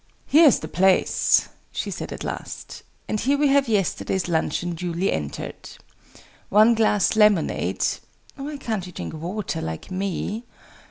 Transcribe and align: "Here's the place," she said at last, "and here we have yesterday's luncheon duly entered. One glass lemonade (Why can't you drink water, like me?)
"Here's 0.25 0.57
the 0.57 0.67
place," 0.67 1.47
she 1.71 1.91
said 1.91 2.11
at 2.11 2.23
last, 2.23 2.81
"and 3.07 3.19
here 3.19 3.37
we 3.37 3.49
have 3.49 3.67
yesterday's 3.67 4.27
luncheon 4.27 4.73
duly 4.73 5.11
entered. 5.11 5.69
One 6.49 6.73
glass 6.73 7.15
lemonade 7.15 7.85
(Why 8.35 8.57
can't 8.57 8.87
you 8.87 8.93
drink 8.93 9.13
water, 9.13 9.61
like 9.61 9.91
me?) 9.91 10.43